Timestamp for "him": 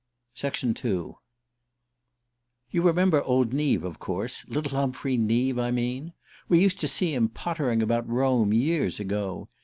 7.13-7.29